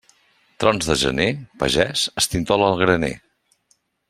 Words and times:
Trons 0.63 0.87
de 0.91 0.95
gener, 1.01 1.27
pagès, 1.65 2.07
estintola 2.23 2.71
el 2.73 2.83
graner. 2.85 3.15